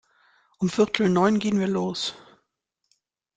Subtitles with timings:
[0.57, 2.15] Um viertel neun gehn wir los.